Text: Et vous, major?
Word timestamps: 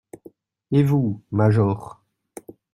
Et 0.71 0.81
vous, 0.81 1.21
major? 1.29 2.01